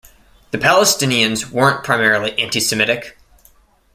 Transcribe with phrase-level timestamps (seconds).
[0.49, 3.19] The Palestinians weren't primarily anti-Semitic.